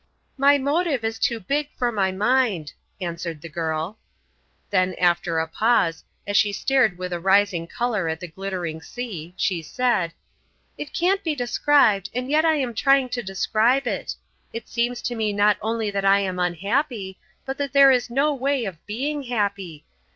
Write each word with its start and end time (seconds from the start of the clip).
"My 0.35 0.57
motive 0.57 1.03
is 1.03 1.19
too 1.19 1.39
big 1.39 1.69
for 1.77 1.91
my 1.91 2.11
mind," 2.11 2.73
answered 2.99 3.39
the 3.39 3.49
girl. 3.49 3.99
Then, 4.71 4.95
after 4.95 5.37
a 5.37 5.47
pause, 5.47 6.03
as 6.25 6.35
she 6.35 6.51
stared 6.53 6.97
with 6.97 7.13
a 7.13 7.19
rising 7.19 7.67
colour 7.67 8.09
at 8.09 8.19
the 8.19 8.27
glittering 8.27 8.81
sea, 8.81 9.35
she 9.37 9.61
said: 9.61 10.11
"It 10.75 10.91
can't 10.91 11.23
be 11.23 11.35
described, 11.35 12.09
and 12.15 12.31
yet 12.31 12.45
I 12.45 12.55
am 12.55 12.73
trying 12.73 13.09
to 13.09 13.21
describe 13.21 13.85
it. 13.85 14.15
It 14.51 14.67
seems 14.67 15.03
to 15.03 15.13
me 15.13 15.33
not 15.33 15.57
only 15.61 15.91
that 15.91 16.03
I 16.03 16.21
am 16.21 16.39
unhappy, 16.39 17.19
but 17.45 17.59
that 17.59 17.71
there 17.71 17.91
is 17.91 18.09
no 18.09 18.33
way 18.33 18.65
of 18.65 18.83
being 18.87 19.21
happy. 19.21 19.85